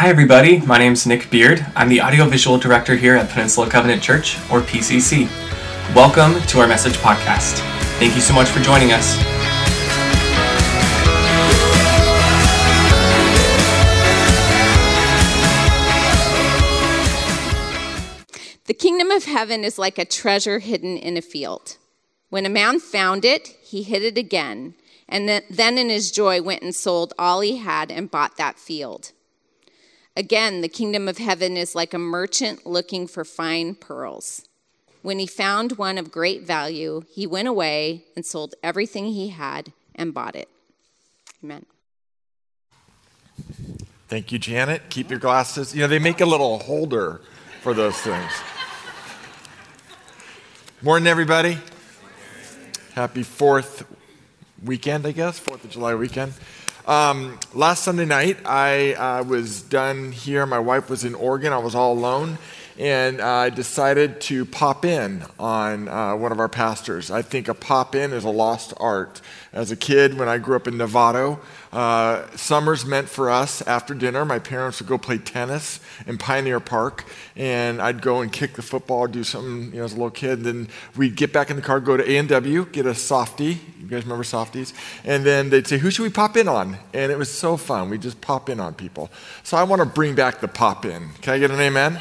[0.00, 0.60] Hi, everybody.
[0.60, 1.66] My name's Nick Beard.
[1.74, 5.26] I'm the audiovisual director here at Peninsula Covenant Church, or PCC.
[5.92, 7.58] Welcome to our message podcast.
[7.98, 9.16] Thank you so much for joining us.
[18.66, 21.76] The kingdom of heaven is like a treasure hidden in a field.
[22.28, 24.74] When a man found it, he hid it again,
[25.08, 29.10] and then in his joy went and sold all he had and bought that field.
[30.18, 34.48] Again, the kingdom of heaven is like a merchant looking for fine pearls.
[35.00, 39.72] When he found one of great value, he went away and sold everything he had
[39.94, 40.48] and bought it.
[41.44, 41.66] Amen.
[44.08, 44.88] Thank you, Janet.
[44.88, 45.72] Keep your glasses.
[45.72, 47.20] You know, they make a little holder
[47.62, 48.32] for those things.
[50.82, 51.58] Morning, everybody.
[52.94, 53.86] Happy fourth
[54.64, 56.32] weekend, I guess, Fourth of July weekend.
[56.88, 60.46] Um, last Sunday night, I uh, was done here.
[60.46, 61.52] My wife was in Oregon.
[61.52, 62.38] I was all alone.
[62.78, 67.10] And I decided to pop in on uh, one of our pastors.
[67.10, 69.20] I think a pop in is a lost art.
[69.52, 71.40] As a kid, when I grew up in Novato,
[71.72, 76.60] uh, summers meant for us after dinner, my parents would go play tennis in Pioneer
[76.60, 80.10] Park, and I'd go and kick the football, do something, you know, as a little
[80.10, 80.38] kid.
[80.38, 83.58] And then we'd get back in the car, go to A&W, get a softie.
[83.80, 84.72] You guys remember softies?
[85.04, 87.90] And then they'd say, "Who should we pop in on?" And it was so fun.
[87.90, 89.10] We just pop in on people.
[89.42, 91.08] So I want to bring back the pop in.
[91.22, 91.98] Can I get an amen?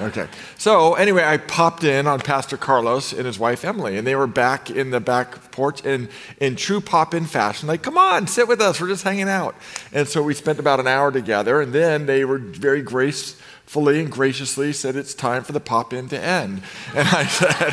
[0.00, 0.28] Okay.
[0.58, 4.26] So anyway, I popped in on Pastor Carlos and his wife Emily, and they were
[4.26, 8.60] back in the back porch in, in true pop-in fashion, like, come on, sit with
[8.60, 9.56] us, we're just hanging out.
[9.92, 14.12] And so we spent about an hour together, and then they were very gracefully and
[14.12, 16.62] graciously said it's time for the pop-in to end.
[16.94, 17.72] And I said,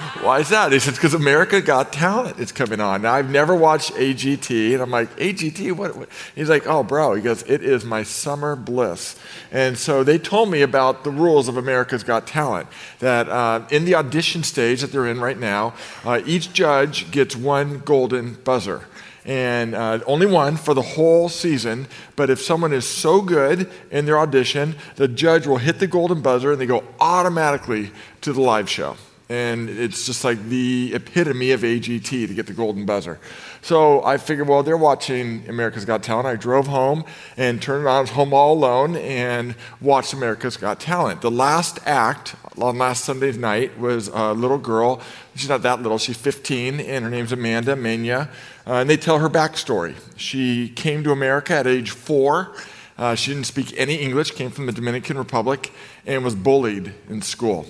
[0.24, 0.72] why is that?
[0.72, 3.02] He says, because America Got Talent is coming on.
[3.02, 5.72] Now, I've never watched AGT, and I'm like, AGT?
[5.72, 6.08] What, what?
[6.34, 7.14] He's like, oh, bro.
[7.14, 9.18] He goes, it is my summer bliss.
[9.52, 12.68] And so they told me about the rules of America's Got Talent.
[13.00, 15.74] That uh, in the audition stage that they're in right now,
[16.04, 18.86] uh, each judge gets one golden buzzer
[19.26, 21.86] and uh, only one for the whole season.
[22.16, 26.20] But if someone is so good in their audition, the judge will hit the golden
[26.22, 27.90] buzzer and they go automatically
[28.22, 28.96] to the live show.
[29.28, 33.18] And it's just like the epitome of AGT to get the golden buzzer.
[33.62, 36.26] So I figured, well, they're watching America's Got Talent.
[36.26, 37.04] I drove home
[37.38, 41.22] and turned around, home all alone, and watched America's Got Talent.
[41.22, 45.00] The last act on last Sunday's night was a little girl.
[45.34, 48.28] She's not that little, she's 15, and her name's Amanda Mena.
[48.66, 49.94] Uh, and they tell her backstory.
[50.16, 52.54] She came to America at age four.
[52.96, 55.72] Uh, she didn't speak any English, came from the Dominican Republic,
[56.06, 57.66] and was bullied in school.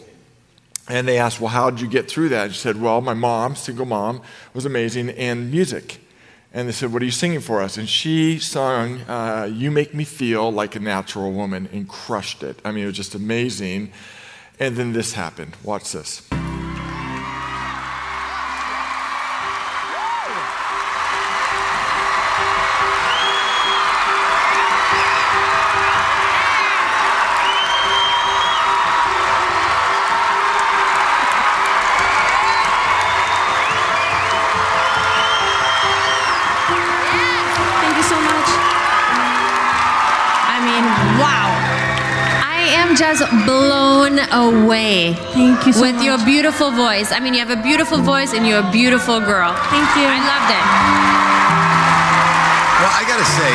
[0.88, 2.52] And they asked, Well, how did you get through that?
[2.52, 4.22] She said, Well, my mom, single mom,
[4.52, 6.00] was amazing, and music.
[6.52, 7.76] And they said, What are you singing for us?
[7.76, 12.60] And she sung, uh, You Make Me Feel Like a Natural Woman, and crushed it.
[12.64, 13.92] I mean, it was just amazing.
[14.60, 15.56] And then this happened.
[15.64, 16.22] Watch this.
[42.96, 45.14] Just blown away.
[45.34, 46.04] Thank you so With much.
[46.04, 47.12] your beautiful voice.
[47.12, 49.52] I mean, you have a beautiful voice and you're a beautiful girl.
[49.70, 50.06] Thank you.
[50.06, 50.64] I loved it.
[52.80, 53.52] Well, I gotta say,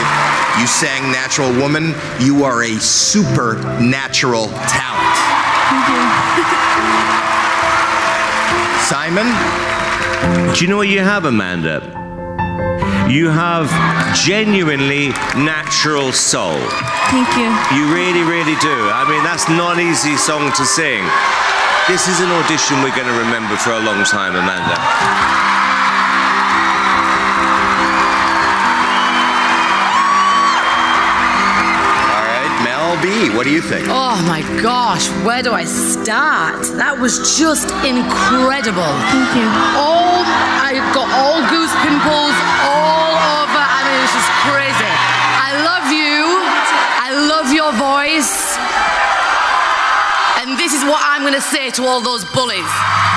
[0.62, 1.94] you sang Natural Woman.
[2.20, 5.16] You are a supernatural talent.
[5.70, 6.04] Thank you.
[8.90, 9.28] Simon?
[10.56, 11.96] Do you know what you have, Amanda?
[13.10, 13.70] You have
[14.16, 16.60] genuinely natural soul.
[17.09, 17.50] Thank you.
[17.74, 18.78] You really, really do.
[18.94, 21.02] I mean, that's not an easy song to sing.
[21.90, 24.78] This is an audition we're going to remember for a long time, Amanda.
[32.14, 33.88] All right, Mel B, what do you think?
[33.90, 36.61] Oh my gosh, where do I start?
[36.78, 38.94] That was just incredible.
[39.09, 39.50] Thank you.
[39.82, 40.22] All
[40.61, 42.38] I got all goose pimples
[42.70, 42.78] all
[50.42, 53.09] And this is what I'm gonna say to all those bullies.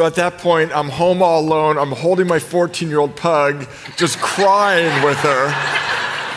[0.00, 1.76] So at that point, I'm home all alone.
[1.76, 3.68] I'm holding my 14 year old pug,
[3.98, 5.50] just crying with her,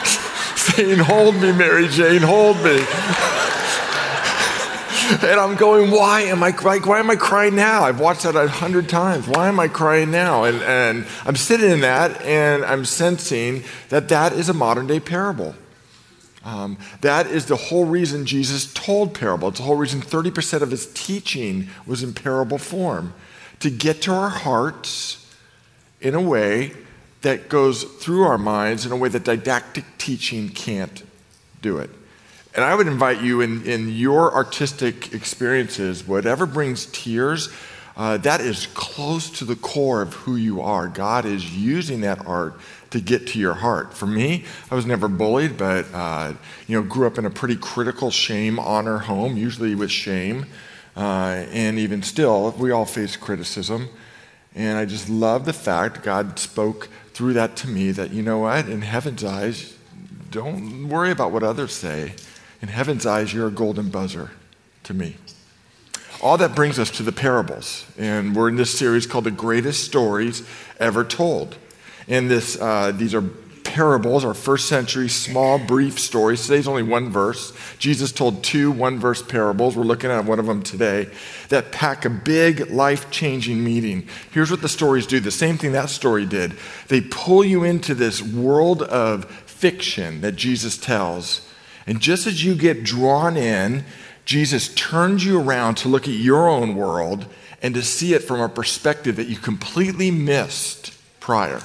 [0.57, 2.75] saying, Hold me, Mary Jane, hold me.
[5.29, 7.83] and I'm going, why am I like, why am I crying now?
[7.83, 9.29] I've watched that a hundred times.
[9.29, 10.43] Why am I crying now?
[10.43, 14.99] And, and I'm sitting in that and I'm sensing that that is a modern day
[14.99, 15.55] parable.
[16.43, 19.47] Um, that is the whole reason Jesus told parable.
[19.47, 23.13] It's the whole reason 30% of his teaching was in parable form
[23.59, 25.25] to get to our hearts
[26.01, 26.71] in a way
[27.21, 31.03] that goes through our minds in a way that didactic teaching can't
[31.61, 31.89] do it.
[32.55, 37.49] And I would invite you in, in your artistic experiences, whatever brings tears,
[37.95, 40.87] uh, that is close to the core of who you are.
[40.87, 42.59] God is using that art
[42.89, 43.93] to get to your heart.
[43.93, 46.33] For me, I was never bullied, but uh,
[46.67, 50.45] you know, grew up in a pretty critical shame honor home, usually with shame,
[50.95, 53.89] uh, and even still, we all face criticism.
[54.55, 58.39] And I just love the fact God spoke through that to me that you know
[58.39, 59.75] what, in heaven's eyes,
[60.29, 62.13] don't worry about what others say.
[62.61, 64.31] In heaven's eyes, you're a golden buzzer
[64.83, 65.17] to me.
[66.21, 67.85] All that brings us to the parables.
[67.97, 70.47] And we're in this series called The Greatest Stories
[70.79, 71.57] Ever Told.
[72.07, 73.23] And this, uh, these are
[73.73, 76.43] parables, our first century small, brief stories.
[76.43, 77.51] Today's only one verse.
[77.79, 79.75] Jesus told two one verse parables.
[79.75, 81.09] We're looking at one of them today
[81.49, 84.07] that pack a big, life changing meaning.
[84.31, 86.53] Here's what the stories do the same thing that story did.
[86.87, 91.49] They pull you into this world of fiction that Jesus tells
[91.85, 93.83] and just as you get drawn in,
[94.25, 97.25] Jesus turns you around to look at your own world
[97.61, 101.61] and to see it from a perspective that you completely missed prior.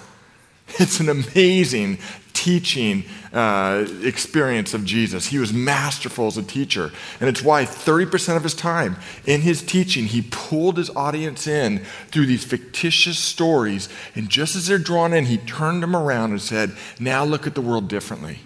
[0.80, 1.98] It's an amazing
[2.34, 5.26] teaching uh, experience of Jesus.
[5.26, 6.92] He was masterful as a teacher.
[7.20, 11.80] And it's why 30% of his time in his teaching, he pulled his audience in
[12.12, 13.88] through these fictitious stories.
[14.14, 17.54] And just as they're drawn in, he turned them around and said, Now look at
[17.54, 18.38] the world differently.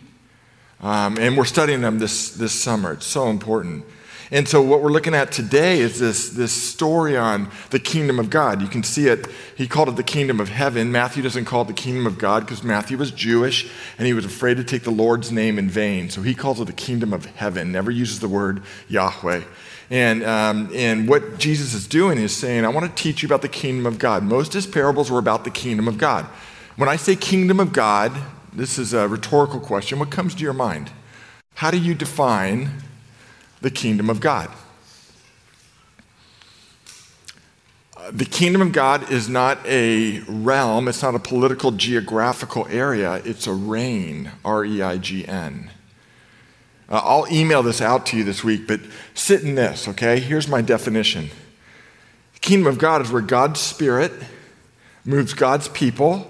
[0.80, 2.92] Um, and we're studying them this, this summer.
[2.94, 3.84] It's so important.
[4.32, 8.30] And so, what we're looking at today is this, this story on the kingdom of
[8.30, 8.62] God.
[8.62, 9.26] You can see it.
[9.54, 10.90] He called it the kingdom of heaven.
[10.90, 14.24] Matthew doesn't call it the kingdom of God because Matthew was Jewish and he was
[14.24, 16.08] afraid to take the Lord's name in vain.
[16.08, 19.42] So, he calls it the kingdom of heaven, never uses the word Yahweh.
[19.90, 23.42] And, um, and what Jesus is doing is saying, I want to teach you about
[23.42, 24.22] the kingdom of God.
[24.22, 26.24] Most of his parables were about the kingdom of God.
[26.76, 28.10] When I say kingdom of God,
[28.50, 29.98] this is a rhetorical question.
[29.98, 30.90] What comes to your mind?
[31.56, 32.70] How do you define
[33.62, 34.50] the kingdom of God?
[37.96, 43.22] Uh, the kingdom of God is not a realm, it's not a political geographical area,
[43.24, 45.70] it's a reign, R E I G N.
[46.88, 48.80] Uh, I'll email this out to you this week, but
[49.14, 50.18] sit in this, okay?
[50.18, 51.30] Here's my definition
[52.34, 54.12] The kingdom of God is where God's Spirit
[55.04, 56.28] moves God's people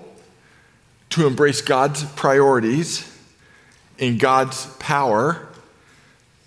[1.11, 3.09] to embrace God's priorities
[3.99, 5.49] in God's power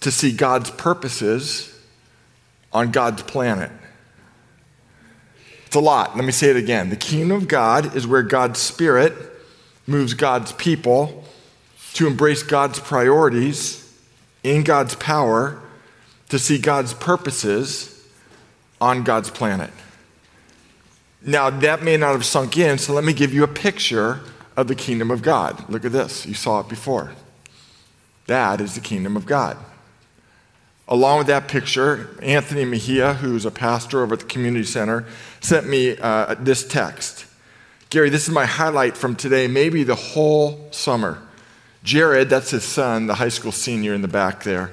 [0.06, 1.76] to see God's purposes
[2.72, 3.72] on God's planet.
[5.66, 6.16] It's a lot.
[6.16, 6.92] Let me say it again.
[6.92, 9.14] The kingdom of God is where God's Spirit
[9.88, 11.24] moves God's people
[11.96, 13.92] to embrace God's priorities
[14.44, 15.60] in God's power
[16.30, 18.08] to see God's purposes
[18.80, 19.72] on God's planet.
[21.24, 24.20] Now, that may not have sunk in, so let me give you a picture
[24.56, 25.68] of the kingdom of God.
[25.68, 26.28] Look at this.
[26.28, 27.14] You saw it before.
[28.28, 29.58] That is the kingdom of God.
[30.88, 35.06] Along with that picture, Anthony Mejia, who's a pastor over at the community center,
[35.42, 37.26] sent me uh, this text.
[37.90, 41.22] Gary, this is my highlight from today, maybe the whole summer.
[41.84, 44.72] Jared, that's his son, the high school senior in the back there,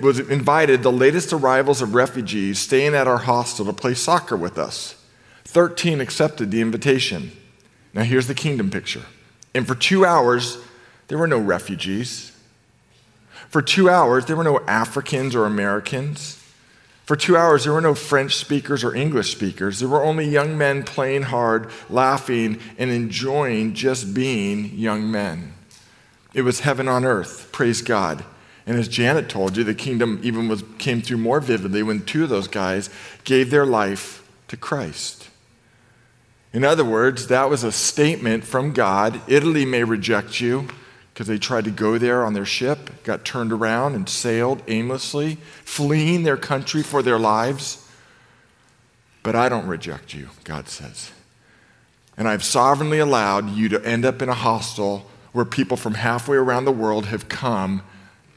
[0.00, 4.58] was invited the latest arrivals of refugees staying at our hostel to play soccer with
[4.58, 4.96] us.
[5.44, 7.32] 13 accepted the invitation.
[7.94, 9.02] Now, here's the kingdom picture.
[9.54, 10.58] And for two hours,
[11.08, 12.31] there were no refugees.
[13.52, 16.42] For two hours, there were no Africans or Americans.
[17.04, 19.78] For two hours, there were no French speakers or English speakers.
[19.78, 25.52] There were only young men playing hard, laughing, and enjoying just being young men.
[26.32, 27.50] It was heaven on earth.
[27.52, 28.24] Praise God.
[28.66, 32.22] And as Janet told you, the kingdom even was, came through more vividly when two
[32.24, 32.88] of those guys
[33.24, 35.28] gave their life to Christ.
[36.54, 39.20] In other words, that was a statement from God.
[39.28, 40.68] Italy may reject you
[41.12, 45.36] because they tried to go there on their ship, got turned around, and sailed aimlessly,
[45.64, 47.86] fleeing their country for their lives.
[49.22, 51.12] But I don't reject you, God says.
[52.16, 56.36] And I've sovereignly allowed you to end up in a hostel where people from halfway
[56.36, 57.82] around the world have come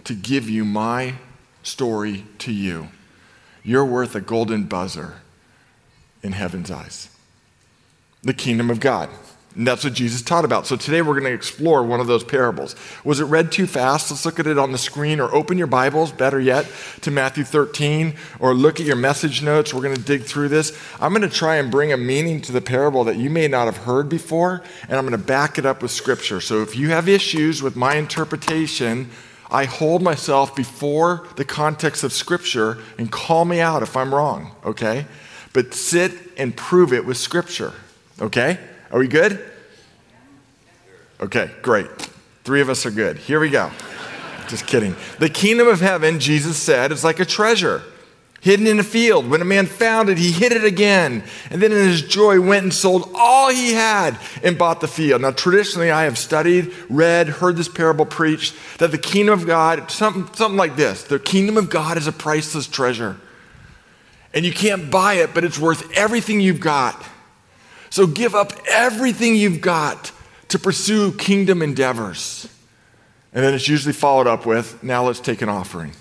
[0.03, 1.15] to give you my
[1.63, 2.89] story to you.
[3.63, 5.15] You're worth a golden buzzer
[6.21, 7.09] in heaven's eyes.
[8.21, 9.09] The kingdom of God.
[9.55, 10.67] And that's what Jesus taught about.
[10.67, 12.75] So today we're going to explore one of those parables.
[13.05, 14.11] Was it read too fast?
[14.11, 16.69] Let's look at it on the screen or open your Bibles, better yet,
[17.01, 19.73] to Matthew 13 or look at your message notes.
[19.73, 20.77] We're going to dig through this.
[20.99, 23.65] I'm going to try and bring a meaning to the parable that you may not
[23.65, 26.41] have heard before, and I'm going to back it up with Scripture.
[26.41, 29.09] So if you have issues with my interpretation,
[29.49, 34.51] I hold myself before the context of Scripture and call me out if I'm wrong,
[34.65, 35.05] okay?
[35.53, 37.71] But sit and prove it with Scripture,
[38.19, 38.59] okay?
[38.95, 39.37] Are we good?
[41.19, 41.87] Okay, great.
[42.45, 43.17] Three of us are good.
[43.17, 43.69] Here we go.
[44.47, 44.95] Just kidding.
[45.19, 47.83] The kingdom of heaven, Jesus said, is like a treasure
[48.39, 49.29] hidden in a field.
[49.29, 51.25] When a man found it, he hid it again.
[51.49, 55.23] And then in his joy went and sold all he had and bought the field.
[55.23, 59.91] Now, traditionally, I have studied, read, heard this parable preached that the kingdom of God,
[59.91, 63.17] something, something like this the kingdom of God is a priceless treasure.
[64.33, 67.03] And you can't buy it, but it's worth everything you've got.
[67.95, 70.11] So give up everything you've got
[70.49, 72.45] to pursue kingdom endeavors.
[73.31, 75.93] And then it's usually followed up with, now let's take an offering.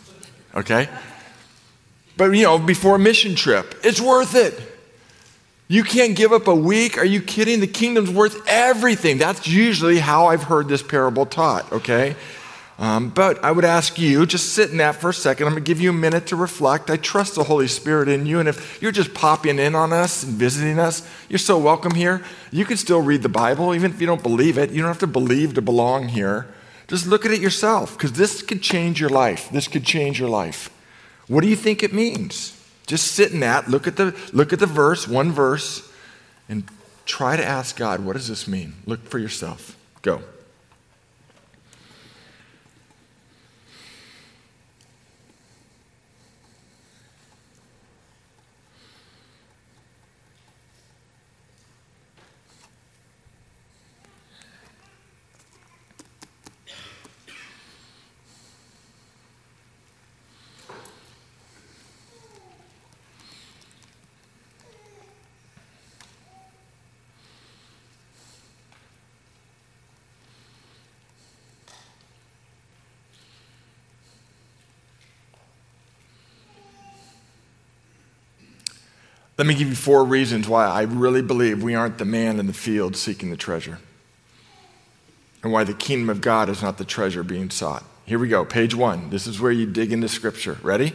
[0.56, 0.88] Okay?
[2.16, 4.60] But, you know, before a mission trip, it's worth it.
[5.68, 6.98] You can't give up a week.
[6.98, 7.60] Are you kidding?
[7.60, 9.18] The kingdom's worth everything.
[9.18, 12.16] That's usually how I've heard this parable taught, okay?
[12.76, 15.46] Um, but I would ask you, just sit in that for a second.
[15.46, 16.90] I'm going to give you a minute to reflect.
[16.90, 18.40] I trust the Holy Spirit in you.
[18.40, 22.24] And if you're just popping in on us and visiting us, you're so welcome here.
[22.50, 24.70] You can still read the Bible, even if you don't believe it.
[24.70, 26.48] You don't have to believe to belong here.
[26.88, 29.48] Just look at it yourself, because this could change your life.
[29.50, 30.68] This could change your life.
[31.28, 32.60] What do you think it means?
[32.86, 35.90] Just sit in that, look at the, look at the verse, one verse,
[36.48, 36.64] and
[37.06, 38.74] try to ask God, what does this mean?
[38.84, 39.78] Look for yourself.
[40.02, 40.22] Go.
[79.36, 82.46] Let me give you four reasons why I really believe we aren't the man in
[82.46, 83.78] the field seeking the treasure,
[85.42, 87.84] and why the kingdom of God is not the treasure being sought.
[88.06, 89.10] Here we go, page one.
[89.10, 90.58] This is where you dig into scripture.
[90.62, 90.92] Ready?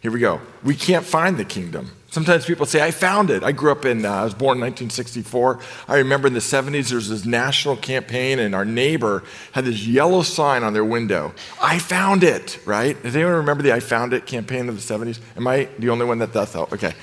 [0.00, 0.40] Here we go.
[0.62, 1.90] We can't find the kingdom.
[2.10, 3.42] Sometimes people say, I found it.
[3.42, 5.58] I grew up in, uh, I was born in 1964.
[5.88, 9.84] I remember in the 70s there was this national campaign, and our neighbor had this
[9.84, 13.02] yellow sign on their window I found it, right?
[13.02, 15.18] Does anyone remember the I found it campaign of the 70s?
[15.36, 16.72] Am I the only one that does that?
[16.72, 16.94] Okay.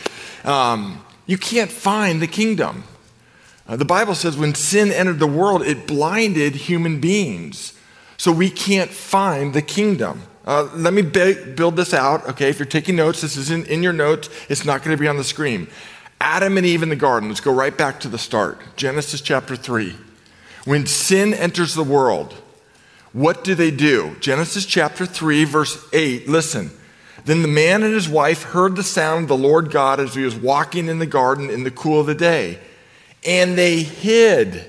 [0.43, 2.83] Um, you can't find the kingdom.
[3.67, 7.73] Uh, the Bible says when sin entered the world, it blinded human beings.
[8.17, 10.23] So we can't find the kingdom.
[10.45, 12.49] Uh, let me build this out, okay?
[12.49, 15.17] If you're taking notes, this isn't in your notes, it's not going to be on
[15.17, 15.67] the screen.
[16.19, 18.59] Adam and Eve in the garden, let's go right back to the start.
[18.75, 19.95] Genesis chapter 3.
[20.65, 22.35] When sin enters the world,
[23.13, 24.15] what do they do?
[24.19, 26.27] Genesis chapter 3, verse 8.
[26.27, 26.71] Listen.
[27.25, 30.23] Then the man and his wife heard the sound of the Lord God as he
[30.23, 32.59] was walking in the garden in the cool of the day.
[33.25, 34.65] And they hid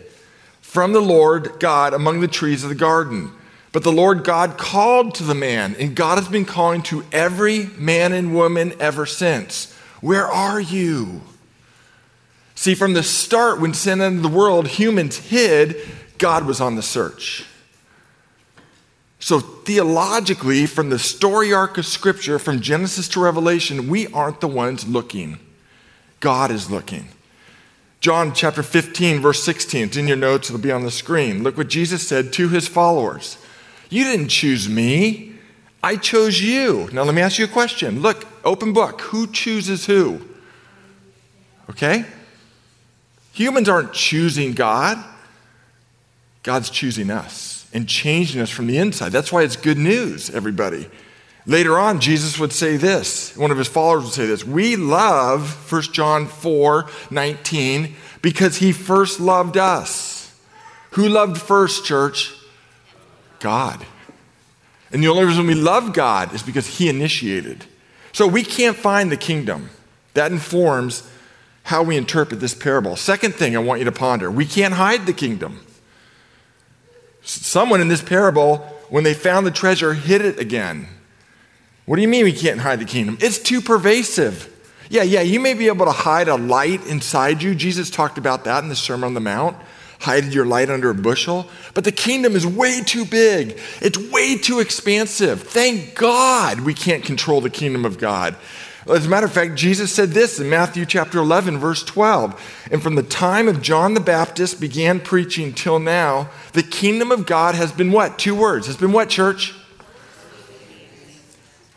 [0.60, 3.32] from the Lord God among the trees of the garden.
[3.72, 7.66] But the Lord God called to the man, and God has been calling to every
[7.78, 9.72] man and woman ever since.
[10.02, 11.22] Where are you?
[12.54, 15.76] See, from the start, when sin entered the world, humans hid,
[16.18, 17.46] God was on the search.
[19.22, 24.48] So, theologically, from the story arc of Scripture, from Genesis to Revelation, we aren't the
[24.48, 25.38] ones looking.
[26.18, 27.06] God is looking.
[28.00, 29.84] John chapter 15, verse 16.
[29.84, 31.44] It's in your notes, it'll be on the screen.
[31.44, 33.38] Look what Jesus said to his followers
[33.90, 35.34] You didn't choose me,
[35.84, 36.88] I chose you.
[36.92, 38.00] Now, let me ask you a question.
[38.00, 39.02] Look, open book.
[39.02, 40.20] Who chooses who?
[41.70, 42.06] Okay?
[43.34, 44.98] Humans aren't choosing God,
[46.42, 49.10] God's choosing us and changing us from the inside.
[49.10, 50.88] That's why it's good news, everybody.
[51.46, 53.36] Later on, Jesus would say this.
[53.36, 58.72] One of his followers would say this We love 1 John 4 19 because he
[58.72, 60.38] first loved us.
[60.92, 62.34] Who loved first, church?
[63.40, 63.84] God.
[64.92, 67.64] And the only reason we love God is because he initiated.
[68.12, 69.70] So we can't find the kingdom.
[70.14, 71.08] That informs
[71.64, 72.94] how we interpret this parable.
[72.96, 75.60] Second thing I want you to ponder we can't hide the kingdom.
[77.22, 80.86] Someone in this parable, when they found the treasure, hid it again.
[81.86, 83.18] What do you mean we can't hide the kingdom?
[83.20, 84.48] It's too pervasive.
[84.88, 87.54] Yeah, yeah, you may be able to hide a light inside you.
[87.54, 89.56] Jesus talked about that in the Sermon on the Mount.
[90.00, 91.48] Hide your light under a bushel.
[91.74, 93.58] But the kingdom is way too big.
[93.80, 95.44] It's way too expansive.
[95.44, 98.36] Thank God we can't control the kingdom of God.
[98.88, 102.68] As a matter of fact, Jesus said this in Matthew chapter 11, verse 12.
[102.72, 107.24] And from the time of John the Baptist began preaching till now, the kingdom of
[107.24, 108.18] God has been what?
[108.18, 108.66] Two words.
[108.66, 109.54] Has been what, church?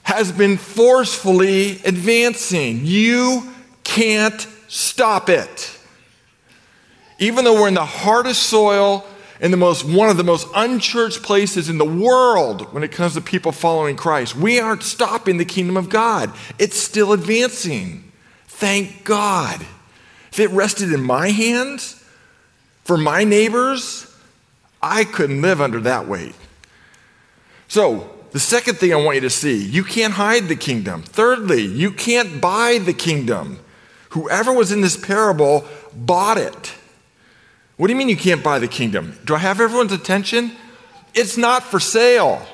[0.04, 2.82] Has been forcefully advancing.
[2.84, 5.78] You can't stop it.
[7.20, 9.06] Even though we're in the hardest soil
[9.42, 13.14] in the most one of the most unchurched places in the world when it comes
[13.14, 14.36] to people following Christ.
[14.36, 16.32] We aren't stopping the kingdom of God.
[16.58, 18.12] It's still advancing.
[18.48, 19.62] Thank God.
[20.32, 22.04] If it rested in my hands
[22.84, 24.14] for my neighbors,
[24.82, 26.36] I couldn't live under that weight.
[27.68, 31.04] So, the second thing I want you to see, you can't hide the kingdom.
[31.04, 33.60] Thirdly, you can't buy the kingdom.
[34.10, 36.74] Whoever was in this parable bought it.
[37.78, 39.18] What do you mean you can't buy the kingdom?
[39.26, 40.52] Do I have everyone's attention?
[41.14, 42.46] It's not for sale.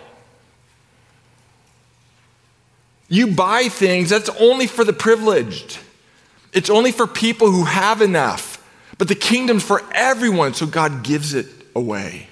[3.07, 5.79] You buy things, that's only for the privileged.
[6.53, 8.57] It's only for people who have enough.
[8.97, 12.27] But the kingdom's for everyone, so God gives it away.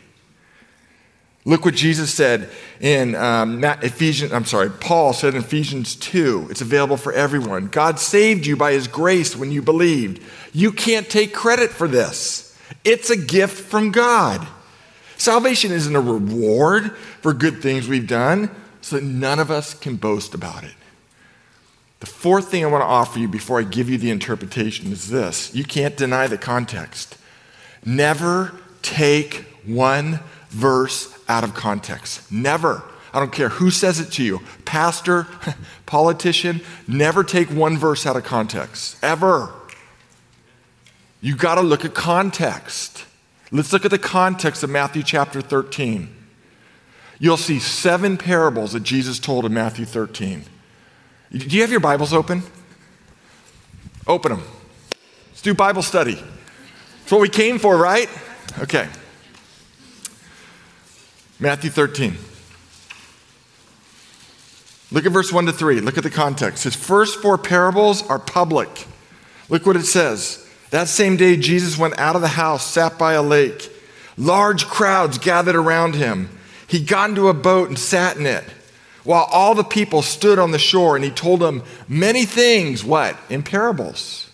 [1.45, 6.47] Look what Jesus said in um, Ephesians, I'm sorry, Paul said in Ephesians 2.
[6.51, 7.67] It's available for everyone.
[7.67, 10.21] God saved you by his grace when you believed.
[10.53, 12.48] You can't take credit for this.
[12.83, 14.47] It's a gift from God.
[15.17, 18.49] Salvation isn't a reward for good things we've done,
[18.81, 20.73] so that none of us can boast about it.
[21.99, 25.09] The fourth thing I want to offer you before I give you the interpretation is
[25.09, 27.17] this you can't deny the context.
[27.85, 32.31] Never take one verse out of context.
[32.31, 32.83] Never.
[33.11, 35.27] I don't care who says it to you pastor,
[35.85, 38.97] politician, never take one verse out of context.
[39.03, 39.51] Ever.
[41.21, 43.05] You got to look at context.
[43.51, 46.15] Let's look at the context of Matthew chapter 13.
[47.19, 50.45] You'll see seven parables that Jesus told in Matthew 13.
[51.31, 52.43] Do you have your Bibles open?
[54.07, 54.43] Open them.
[55.29, 56.15] Let's do Bible study.
[56.15, 58.09] That's what we came for, right?
[58.59, 58.87] Okay.
[61.39, 62.15] Matthew 13.
[64.91, 65.81] Look at verse 1 to 3.
[65.81, 66.63] Look at the context.
[66.63, 68.87] His first four parables are public.
[69.49, 70.48] Look what it says.
[70.69, 73.71] That same day, Jesus went out of the house, sat by a lake.
[74.17, 76.29] Large crowds gathered around him.
[76.67, 78.43] He got into a boat and sat in it,
[79.03, 83.17] while all the people stood on the shore, and he told them many things, what?
[83.29, 84.29] In parables.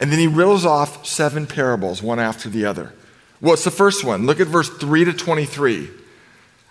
[0.00, 2.92] And then he riddles off seven parables, one after the other.
[3.38, 4.26] What's the first one?
[4.26, 5.90] Look at verse 3 to 23.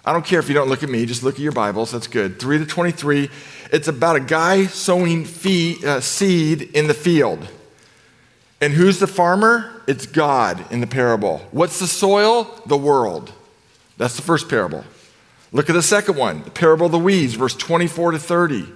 [0.03, 1.91] I don't care if you don't look at me, just look at your Bibles.
[1.91, 2.39] That's good.
[2.39, 3.29] 3 to 23.
[3.71, 7.47] It's about a guy sowing fee, uh, seed in the field.
[8.61, 9.81] And who's the farmer?
[9.87, 11.39] It's God in the parable.
[11.51, 12.61] What's the soil?
[12.65, 13.31] The world.
[13.97, 14.83] That's the first parable.
[15.51, 18.67] Look at the second one, the parable of the weeds, verse 24 to 30.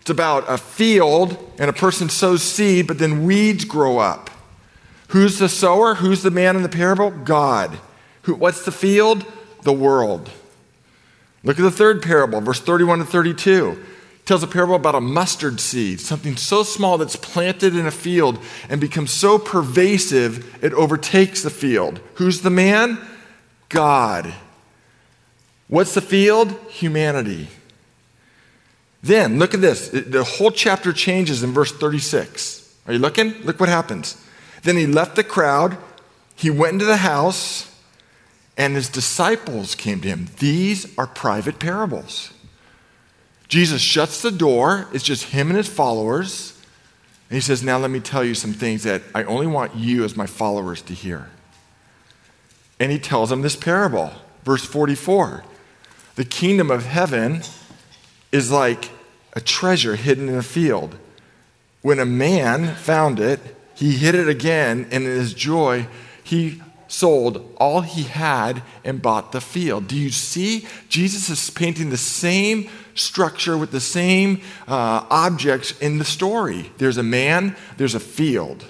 [0.00, 4.30] It's about a field and a person sows seed, but then weeds grow up.
[5.08, 5.96] Who's the sower?
[5.96, 7.10] Who's the man in the parable?
[7.10, 7.78] God.
[8.22, 9.24] Who, what's the field?
[9.62, 10.30] The world.
[11.42, 13.84] Look at the third parable, verse 31 to 32
[14.24, 18.38] tells a parable about a mustard seed, something so small that's planted in a field
[18.68, 22.00] and becomes so pervasive it overtakes the field.
[22.14, 22.98] Who's the man?
[23.68, 24.32] God.
[25.68, 26.52] What's the field?
[26.68, 27.48] Humanity.
[29.02, 29.88] Then, look at this.
[29.88, 32.74] The whole chapter changes in verse 36.
[32.86, 33.34] Are you looking?
[33.42, 34.16] Look what happens.
[34.62, 35.76] Then he left the crowd,
[36.34, 37.70] he went into the house,
[38.56, 40.28] and his disciples came to him.
[40.38, 42.32] These are private parables.
[43.54, 44.88] Jesus shuts the door.
[44.92, 46.60] It's just him and his followers.
[47.30, 50.02] And he says, Now let me tell you some things that I only want you
[50.02, 51.30] as my followers to hear.
[52.80, 54.10] And he tells them this parable,
[54.42, 55.44] verse 44.
[56.16, 57.42] The kingdom of heaven
[58.32, 58.90] is like
[59.34, 60.96] a treasure hidden in a field.
[61.80, 63.38] When a man found it,
[63.76, 65.86] he hid it again, and in his joy,
[66.24, 69.86] he sold all he had and bought the field.
[69.86, 70.66] Do you see?
[70.88, 76.70] Jesus is painting the same structure with the same uh, objects in the story.
[76.78, 78.64] There's a man, there's a field,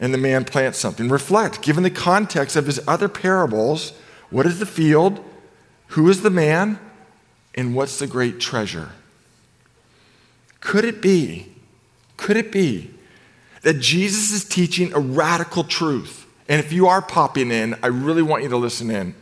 [0.00, 1.08] and the man plants something.
[1.08, 3.92] Reflect, given the context of his other parables,
[4.30, 5.22] what is the field?
[5.88, 6.78] Who is the man?
[7.54, 8.92] And what's the great treasure?
[10.60, 11.52] Could it be,
[12.16, 12.90] could it be
[13.62, 16.26] that Jesus is teaching a radical truth?
[16.48, 19.14] And if you are popping in, I really want you to listen in.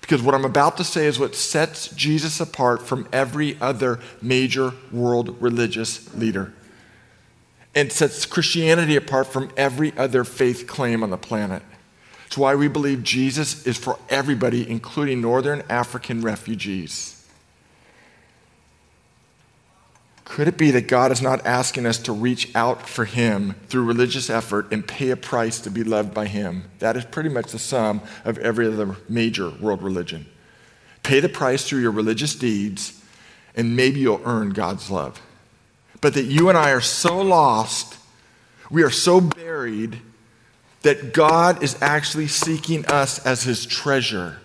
[0.00, 4.72] Because what I'm about to say is what sets Jesus apart from every other major
[4.92, 6.52] world religious leader.
[7.74, 11.62] and sets Christianity apart from every other faith claim on the planet.
[12.26, 17.15] It's why we believe Jesus is for everybody, including Northern African refugees.
[20.26, 23.84] Could it be that God is not asking us to reach out for Him through
[23.84, 26.64] religious effort and pay a price to be loved by Him?
[26.80, 30.26] That is pretty much the sum of every other major world religion.
[31.04, 33.00] Pay the price through your religious deeds,
[33.54, 35.22] and maybe you'll earn God's love.
[36.00, 37.96] But that you and I are so lost,
[38.68, 40.00] we are so buried,
[40.82, 44.38] that God is actually seeking us as His treasure.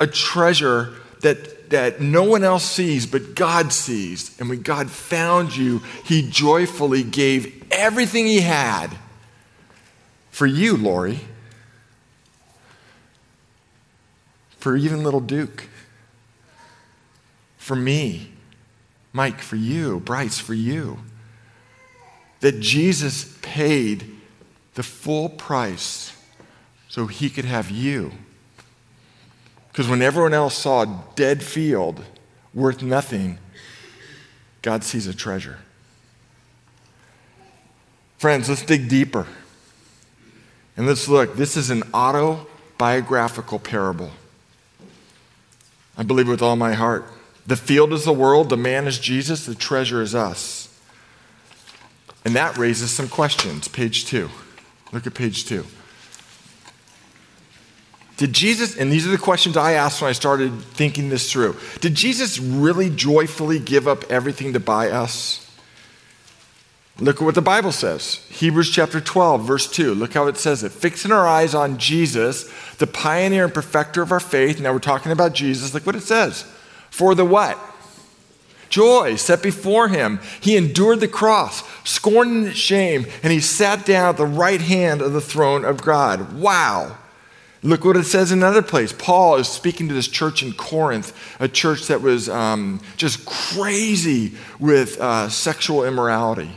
[0.00, 4.38] A treasure that that no one else sees, but God sees.
[4.40, 8.88] And when God found you, He joyfully gave everything He had
[10.30, 11.20] for you, Lori,
[14.58, 15.66] for even little Duke,
[17.56, 18.32] for me,
[19.12, 20.98] Mike, for you, Bryce, for you.
[22.40, 24.16] That Jesus paid
[24.74, 26.16] the full price
[26.88, 28.12] so He could have you.
[29.78, 32.04] Because when everyone else saw a dead field
[32.52, 33.38] worth nothing,
[34.60, 35.60] God sees a treasure.
[38.16, 39.28] Friends, let's dig deeper.
[40.76, 41.36] And let's look.
[41.36, 44.10] This is an autobiographical parable.
[45.96, 47.04] I believe with all my heart.
[47.46, 50.76] The field is the world, the man is Jesus, the treasure is us.
[52.24, 53.68] And that raises some questions.
[53.68, 54.28] Page two.
[54.90, 55.66] Look at page two.
[58.18, 61.56] Did Jesus, and these are the questions I asked when I started thinking this through,
[61.80, 65.44] did Jesus really joyfully give up everything to buy us?
[66.98, 68.16] Look at what the Bible says.
[68.28, 69.94] Hebrews chapter 12, verse 2.
[69.94, 70.72] Look how it says it.
[70.72, 74.60] Fixing our eyes on Jesus, the pioneer and perfecter of our faith.
[74.60, 75.72] Now we're talking about Jesus.
[75.72, 76.42] Look what it says.
[76.90, 77.56] For the what?
[78.68, 80.18] Joy set before him.
[80.40, 85.12] He endured the cross, scorning shame, and he sat down at the right hand of
[85.12, 86.32] the throne of God.
[86.32, 86.98] Wow.
[87.62, 88.92] Look what it says in another place.
[88.92, 94.34] Paul is speaking to this church in Corinth, a church that was um, just crazy
[94.60, 96.52] with uh, sexual immorality.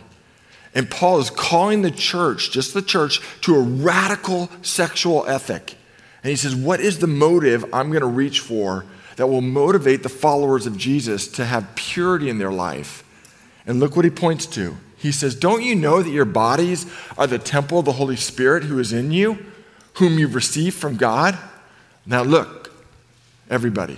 [0.75, 5.75] And Paul is calling the church, just the church, to a radical sexual ethic.
[6.23, 8.85] And he says, What is the motive I'm going to reach for
[9.15, 13.03] that will motivate the followers of Jesus to have purity in their life?
[13.65, 14.77] And look what he points to.
[14.97, 16.85] He says, Don't you know that your bodies
[17.17, 19.50] are the temple of the Holy Spirit who is in you?
[19.93, 21.37] Whom you've received from God.
[22.05, 22.71] Now, look,
[23.49, 23.97] everybody,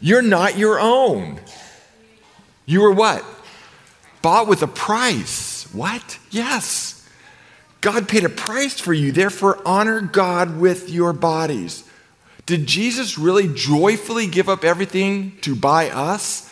[0.00, 1.40] you're not your own.
[2.66, 3.24] You were what?
[4.22, 5.72] Bought with a price.
[5.72, 6.18] What?
[6.30, 7.08] Yes.
[7.80, 9.12] God paid a price for you.
[9.12, 11.88] Therefore, honor God with your bodies.
[12.46, 16.50] Did Jesus really joyfully give up everything to buy us?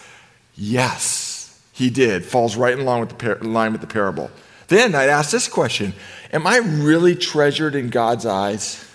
[0.55, 2.25] Yes, he did.
[2.25, 4.31] Falls right in line with the, par- line with the parable.
[4.69, 5.93] Then I'd ask this question
[6.33, 8.89] Am I really treasured in God's eyes?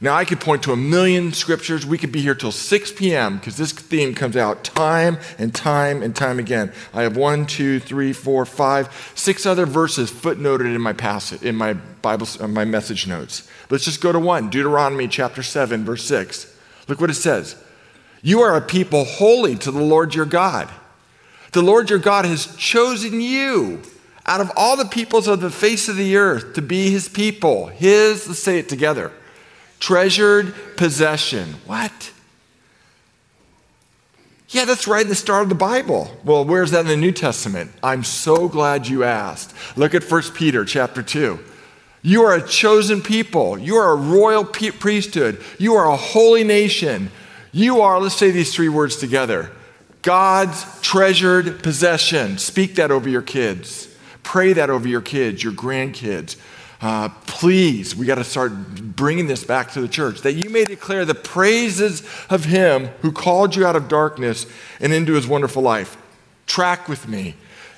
[0.00, 1.84] Now, I could point to a million scriptures.
[1.84, 3.38] We could be here till 6 p.m.
[3.38, 6.72] because this theme comes out time and time and time again.
[6.94, 11.56] I have one, two, three, four, five, six other verses footnoted in my passage, in
[11.56, 13.48] my Bible, uh, my message notes.
[13.70, 16.56] Let's just go to one Deuteronomy chapter 7, verse 6.
[16.86, 17.60] Look what it says
[18.22, 20.70] You are a people holy to the Lord your God.
[21.52, 23.82] The Lord your God has chosen you
[24.28, 27.66] out of all the peoples of the face of the earth to be his people.
[27.66, 29.10] His, let's say it together,
[29.80, 31.54] treasured possession.
[31.66, 32.12] What?
[34.50, 36.10] Yeah, that's right in the start of the Bible.
[36.24, 37.70] Well, where's that in the New Testament?
[37.82, 39.54] I'm so glad you asked.
[39.76, 41.38] Look at 1 Peter chapter 2.
[42.02, 43.58] You are a chosen people.
[43.58, 45.42] You are a royal priesthood.
[45.58, 47.10] You are a holy nation.
[47.52, 49.52] You are, let's say these three words together
[50.02, 52.38] God's treasured possession.
[52.38, 53.88] Speak that over your kids.
[54.28, 56.36] Pray that over your kids, your grandkids.
[56.82, 58.52] Uh, please, we got to start
[58.94, 63.10] bringing this back to the church that you may declare the praises of Him who
[63.10, 64.44] called you out of darkness
[64.80, 65.96] and into His wonderful life.
[66.46, 67.36] Track with me.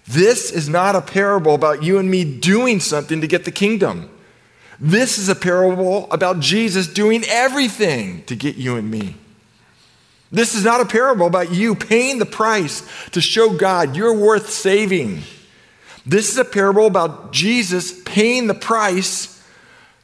[0.08, 4.10] This is not a parable about you and me doing something to get the kingdom.
[4.80, 9.14] This is a parable about Jesus doing everything to get you and me.
[10.32, 14.50] This is not a parable about you paying the price to show God you're worth
[14.50, 15.22] saving.
[16.11, 19.40] This is a parable about Jesus paying the price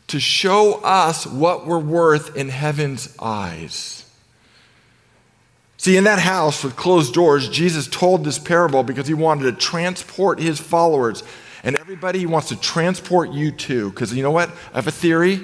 [0.07, 4.09] to show us what we're worth in heaven's eyes.
[5.79, 9.53] See, in that house with closed doors, Jesus told this parable because he wanted to
[9.53, 11.25] transport his followers.
[11.65, 13.91] And everybody he wants to transport you too.
[13.91, 14.51] Because you know what?
[14.73, 15.41] I have a theory.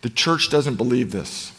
[0.00, 1.52] The church doesn't believe this.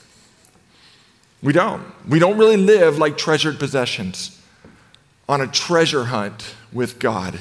[1.43, 1.85] We don't.
[2.09, 4.41] We don't really live like treasured possessions
[5.29, 7.39] on a treasure hunt with God.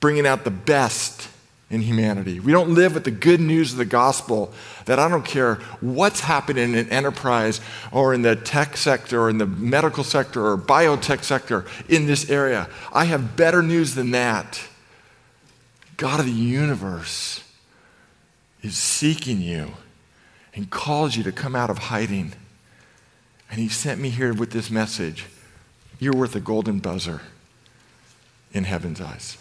[0.00, 1.28] Bringing out the best
[1.70, 2.40] in humanity.
[2.40, 4.52] We don't live with the good news of the gospel
[4.86, 7.60] that I don't care what's happening in an enterprise
[7.92, 12.28] or in the tech sector or in the medical sector or biotech sector in this
[12.28, 12.68] area.
[12.92, 14.60] I have better news than that.
[15.96, 17.44] God of the universe
[18.62, 19.72] is seeking you
[20.54, 22.32] and calls you to come out of hiding.
[23.48, 25.26] And he sent me here with this message.
[26.00, 27.20] You're worth a golden buzzer
[28.52, 29.36] in heaven's eyes.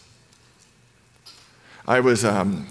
[1.89, 2.67] I was um,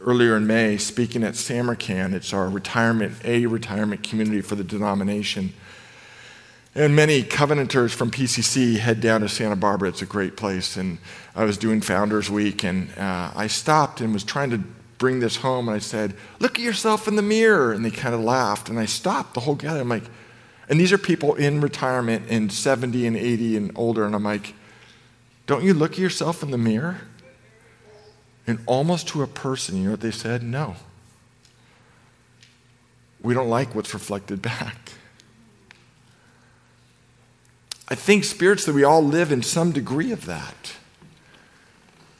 [0.00, 2.16] earlier in May speaking at Samarkand.
[2.16, 5.52] It's our retirement, a retirement community for the denomination.
[6.74, 9.90] And many Covenanters from PCC head down to Santa Barbara.
[9.90, 10.76] It's a great place.
[10.76, 10.98] And
[11.36, 14.58] I was doing Founders Week, and uh, I stopped and was trying to
[14.98, 15.68] bring this home.
[15.68, 17.72] And I said, Look at yourself in the mirror.
[17.72, 18.68] And they kind of laughed.
[18.68, 19.82] And I stopped the whole gathering.
[19.82, 20.10] I'm like,
[20.68, 24.04] and these are people in retirement and 70 and 80 and older.
[24.04, 24.54] And I'm like,
[25.46, 27.02] Don't you look at yourself in the mirror?
[28.46, 30.42] And almost to a person, you know what they said?
[30.42, 30.76] No.
[33.20, 34.92] We don't like what's reflected back.
[37.88, 40.76] I think spiritually we all live in some degree of that.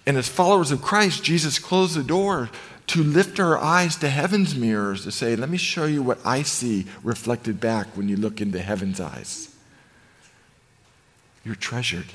[0.07, 2.51] And as followers of Christ, Jesus closed the door
[2.89, 6.43] to lift our eyes to heaven's mirrors to say, let me show you what I
[6.43, 9.55] see reflected back when you look into heaven's eyes.
[11.45, 12.07] You're treasured.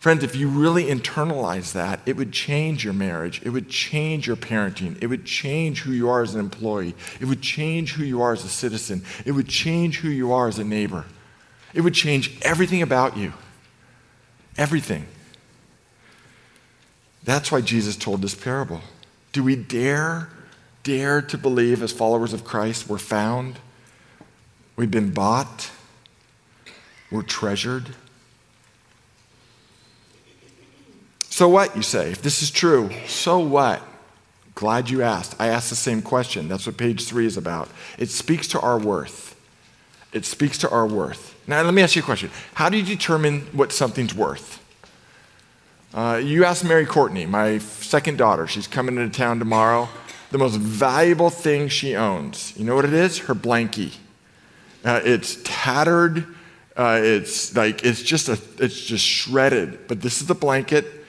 [0.00, 3.42] Friends, if you really internalize that, it would change your marriage.
[3.44, 4.96] It would change your parenting.
[5.02, 6.94] It would change who you are as an employee.
[7.20, 9.04] It would change who you are as a citizen.
[9.26, 11.04] It would change who you are as a neighbor.
[11.74, 13.34] It would change everything about you.
[14.56, 15.06] Everything.
[17.22, 18.80] That's why Jesus told this parable.
[19.32, 20.30] Do we dare,
[20.82, 23.58] dare to believe as followers of Christ we're found,
[24.76, 25.70] we've been bought,
[27.10, 27.94] we're treasured?
[31.40, 32.10] So what, you say?
[32.10, 33.80] If this is true, so what?
[34.54, 35.36] Glad you asked.
[35.38, 36.48] I asked the same question.
[36.48, 37.70] That's what page three is about.
[37.96, 39.34] It speaks to our worth.
[40.12, 41.34] It speaks to our worth.
[41.46, 42.30] Now, let me ask you a question.
[42.52, 44.62] How do you determine what something's worth?
[45.94, 48.46] Uh, you ask Mary Courtney, my second daughter.
[48.46, 49.88] She's coming into town tomorrow.
[50.32, 52.52] The most valuable thing she owns.
[52.54, 53.16] You know what it is?
[53.20, 53.94] Her blankie.
[54.84, 56.26] Uh, it's tattered.
[56.76, 59.88] Uh, it's like it's just a, it's just shredded.
[59.88, 60.99] But this is the blanket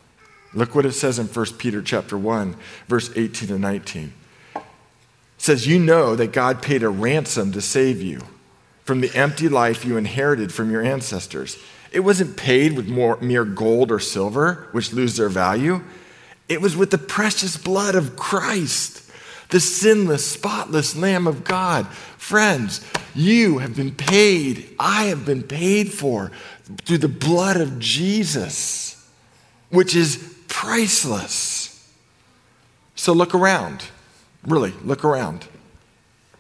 [0.53, 2.57] Look what it says in 1 Peter chapter 1,
[2.89, 4.13] verse 18 to 19.
[4.57, 4.63] It
[5.39, 8.23] says, You know that God paid a ransom to save you
[8.85, 11.59] from the empty life you inherited from your ancestors.
[11.93, 15.83] It wasn't paid with more, mere gold or silver, which lose their value.
[16.49, 19.05] It was with the precious blood of Christ
[19.51, 21.87] the sinless, spotless Lamb of God.
[22.19, 22.85] Friends,
[23.19, 24.75] you have been paid.
[24.79, 26.31] I have been paid for
[26.85, 29.11] through the blood of Jesus,
[29.71, 31.93] which is priceless.
[32.95, 33.85] So look around.
[34.47, 35.47] Really, look around.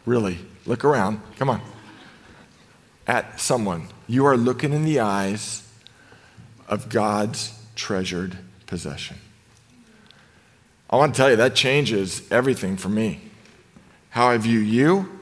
[0.06, 1.20] Really, look around.
[1.36, 1.60] Come on.
[3.06, 3.88] At someone.
[4.06, 5.68] You are looking in the eyes
[6.68, 9.16] of God's treasured possession.
[10.90, 13.20] I want to tell you, that changes everything for me.
[14.10, 15.17] How I view you,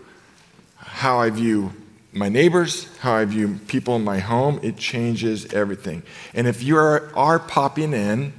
[0.96, 1.74] how I view
[2.14, 6.02] my neighbors, how I view people in my home, it changes everything.
[6.32, 8.32] And if you are, are popping in,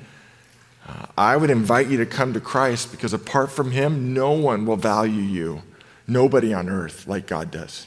[0.87, 4.65] uh, I would invite you to come to Christ because apart from Him, no one
[4.65, 5.61] will value you.
[6.07, 7.85] Nobody on earth like God does.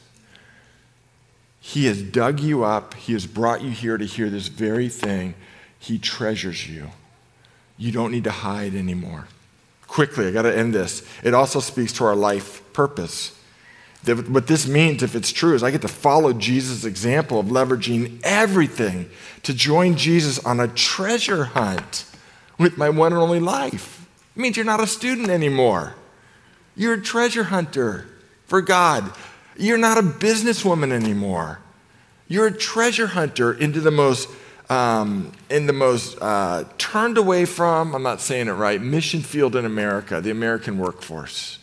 [1.61, 5.35] He has dug you up, He has brought you here to hear this very thing.
[5.81, 6.91] He treasures you.
[7.77, 9.27] You don't need to hide anymore.
[9.89, 11.05] Quickly, I got to end this.
[11.25, 13.37] It also speaks to our life purpose.
[14.07, 18.21] What this means, if it's true, is I get to follow Jesus' example of leveraging
[18.23, 19.11] everything
[19.43, 22.07] to join Jesus on a treasure hunt
[22.59, 24.09] with my one and only life.
[24.35, 25.95] It means you're not a student anymore.
[26.77, 28.07] You're a treasure hunter
[28.47, 29.13] for God.
[29.57, 31.59] You're not a businesswoman anymore.
[32.27, 34.31] You're a treasure hunter into the most,
[34.71, 39.57] um, in the most uh, turned away from, I'm not saying it right, mission field
[39.57, 41.60] in America, the American workforce.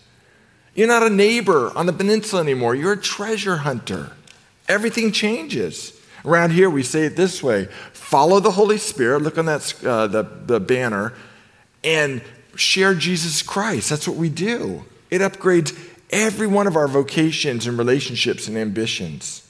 [0.77, 2.75] You're not a neighbor on the peninsula anymore.
[2.75, 4.11] You're a treasure hunter.
[4.69, 5.99] Everything changes.
[6.23, 10.07] Around here, we say it this way follow the Holy Spirit, look on that, uh,
[10.07, 11.13] the, the banner,
[11.83, 12.21] and
[12.55, 13.89] share Jesus Christ.
[13.89, 14.85] That's what we do.
[15.09, 15.77] It upgrades
[16.11, 19.49] every one of our vocations and relationships and ambitions.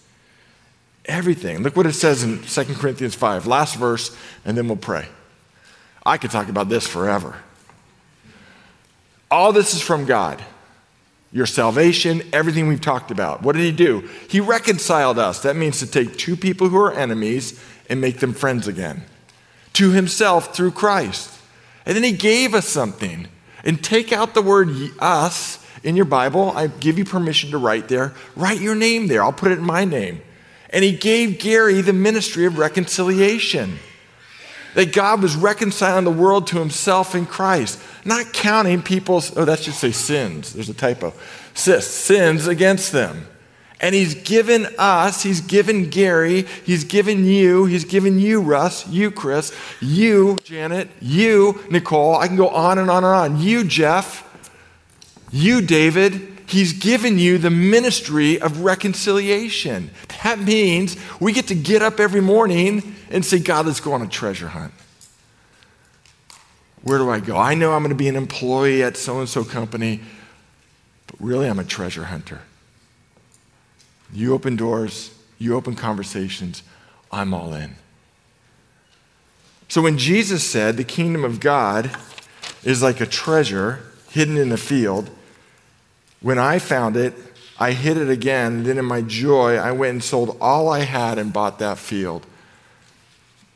[1.06, 1.62] Everything.
[1.62, 5.08] Look what it says in 2 Corinthians 5, last verse, and then we'll pray.
[6.06, 7.36] I could talk about this forever.
[9.30, 10.42] All this is from God
[11.38, 13.44] your salvation, everything we've talked about.
[13.44, 14.10] What did he do?
[14.28, 15.44] He reconciled us.
[15.44, 19.04] That means to take two people who are enemies and make them friends again
[19.74, 21.40] to himself through Christ.
[21.86, 23.28] And then he gave us something.
[23.64, 26.52] And take out the word us in your Bible.
[26.56, 28.16] I give you permission to write there.
[28.36, 29.24] Write your name there.
[29.24, 30.22] I'll put it in my name.
[30.72, 33.78] And he gave Gary the ministry of reconciliation.
[34.76, 39.60] That God was reconciling the world to himself in Christ, not counting people's, oh, that
[39.60, 40.54] should say sins.
[40.54, 41.14] There's a typo.
[41.54, 41.88] Sis.
[41.88, 43.28] Sins against them.
[43.80, 49.12] And he's given us, he's given Gary, he's given you, he's given you, Russ, you,
[49.12, 52.16] Chris, you, Janet, you, Nicole.
[52.16, 53.42] I can go on and on and on.
[53.42, 54.24] You, Jeff,
[55.32, 56.37] you, David.
[56.48, 59.92] He's given you the ministry of reconciliation.
[60.24, 64.02] That means we get to get up every morning and say, God, let's go on
[64.02, 64.74] a treasure hunt.
[66.84, 67.36] Where do I go?
[67.36, 70.00] I know I'm going to be an employee at so and so company,
[71.08, 72.40] but really I'm a treasure hunter.
[74.14, 76.64] You open doors, you open conversations,
[77.12, 77.76] I'm all in.
[79.68, 81.92] So when Jesus said the kingdom of God
[82.64, 83.82] is like a treasure
[84.12, 85.10] hidden in the field,
[86.22, 87.14] when I found it,
[87.60, 88.64] I hid it again.
[88.64, 92.26] Then in my joy, I went and sold all I had and bought that field.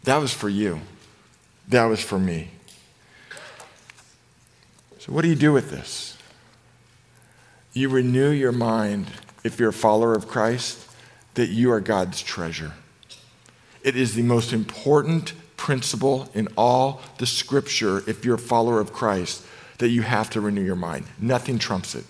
[0.04, 0.82] That was for you.
[1.68, 2.50] That was for me.
[5.00, 6.18] So, what do you do with this?
[7.74, 9.08] You renew your mind,
[9.44, 10.88] if you're a follower of Christ,
[11.36, 12.74] that you are God's treasure.
[13.84, 18.92] It is the most important principle in all the scripture, if you're a follower of
[18.94, 19.46] Christ,
[19.78, 21.06] that you have to renew your mind.
[21.20, 22.06] Nothing trumps it.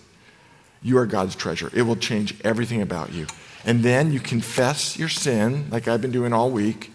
[0.82, 1.70] You are God's treasure.
[1.74, 3.26] It will change everything about you.
[3.64, 6.90] And then you confess your sin, like I've been doing all week,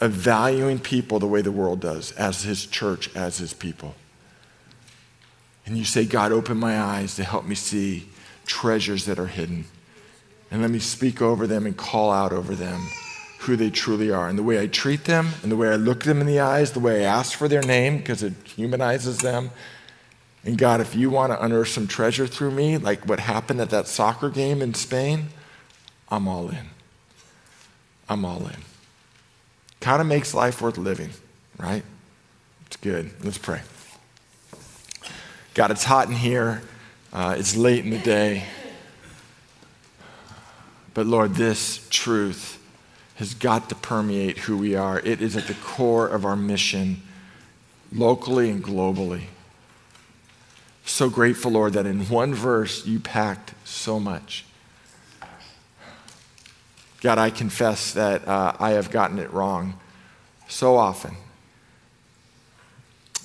[0.00, 3.94] of valuing people the way the world does, as His church, as His people.
[5.64, 8.08] And you say, God, open my eyes to help me see
[8.46, 9.64] treasures that are hidden.
[10.50, 12.80] And let me speak over them and call out over them
[13.40, 14.28] who they truly are.
[14.28, 16.72] And the way I treat them, and the way I look them in the eyes,
[16.72, 19.50] the way I ask for their name, because it humanizes them,
[20.44, 23.70] and God, if you want to unearth some treasure through me, like what happened at
[23.70, 25.28] that soccer game in Spain,
[26.08, 26.70] I'm all in.
[28.08, 28.56] I'm all in.
[29.80, 31.10] Kind of makes life worth living,
[31.58, 31.82] right?
[32.66, 33.10] It's good.
[33.22, 33.60] Let's pray.
[35.54, 36.62] God, it's hot in here.
[37.12, 38.44] Uh, it's late in the day.
[40.94, 42.62] But Lord, this truth
[43.16, 45.00] has got to permeate who we are.
[45.00, 47.02] It is at the core of our mission,
[47.92, 49.24] locally and globally.
[50.98, 54.44] So grateful, Lord, that in one verse you packed so much.
[57.02, 59.78] God, I confess that uh, I have gotten it wrong
[60.48, 61.14] so often.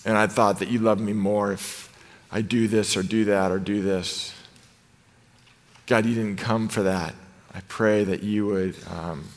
[0.06, 1.92] And I thought that you loved me more if
[2.32, 4.36] I do this or do that or do this.
[5.88, 7.16] God, you didn't come for that.
[7.56, 9.30] I pray that you would um,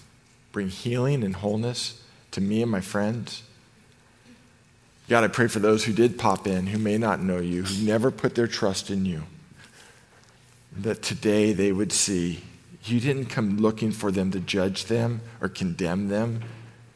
[0.53, 3.45] bring healing and wholeness to me and my friends.
[5.09, 7.87] God, I pray for those who did pop in, who may not know you, who
[7.87, 9.23] never put their trust in you,
[10.77, 12.43] that today they would see
[12.85, 16.43] you didn't come looking for them to judge them or condemn them.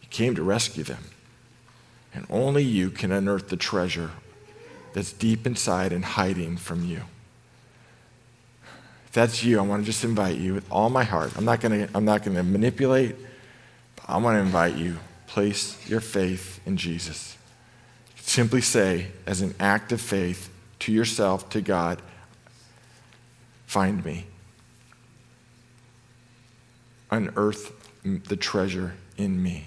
[0.03, 1.05] You came to rescue them.
[2.15, 4.11] And only you can unearth the treasure
[4.93, 7.03] that's deep inside and hiding from you.
[9.07, 11.33] If that's you, I want to just invite you with all my heart.
[11.37, 13.17] I'm not going to, I'm not going to manipulate,
[13.97, 14.99] but I want to invite you.
[15.27, 17.37] Place your faith in Jesus.
[18.31, 22.01] Simply say, as an act of faith to yourself, to God,
[23.67, 24.27] find me.
[27.11, 27.73] Unearth
[28.05, 29.67] the treasure in me.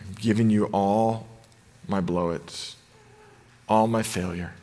[0.00, 1.26] I'm giving you all
[1.86, 2.76] my blowits,
[3.68, 4.54] all my failure,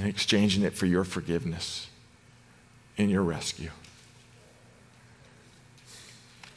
[0.00, 1.86] and exchanging it for your forgiveness
[2.98, 3.70] and your rescue.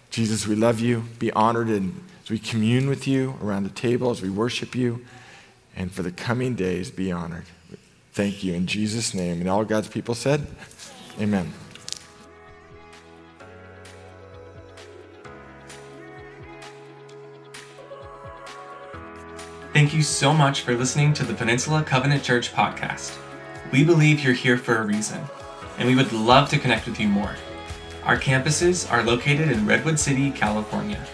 [0.09, 1.03] Jesus, we love you.
[1.19, 1.93] Be honored as
[2.31, 5.05] we commune with you around the table, as we worship you,
[5.75, 7.43] and for the coming days, be honored.
[8.13, 9.41] Thank you in Jesus' name.
[9.41, 10.47] And all God's people said,
[11.19, 11.51] Amen.
[19.73, 23.17] Thank you so much for listening to the Peninsula Covenant Church podcast.
[23.73, 25.21] We believe you're here for a reason,
[25.77, 27.35] and we would love to connect with you more.
[28.03, 31.05] Our campuses are located in Redwood City, California.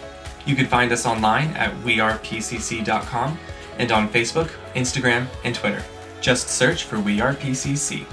[0.48, 3.38] You can find us online at wearepcc.com
[3.78, 5.84] and on Facebook, Instagram, and Twitter.
[6.22, 8.06] Just search for We Are PCC.